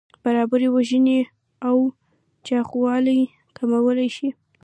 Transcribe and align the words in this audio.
برابري 0.23 0.67
وژنې 0.75 1.19
او 1.67 1.77
چاغوالی 2.47 3.19
کمولی 3.57 4.09
شي. 4.15 4.29